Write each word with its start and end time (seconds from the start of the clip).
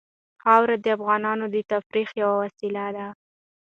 خاوره 0.41 0.75
د 0.79 0.85
افغانانو 0.97 1.45
د 1.53 1.57
تفریح 1.71 2.09
یوه 2.21 2.35
وسیله 2.43 2.85
ده. 2.95 3.07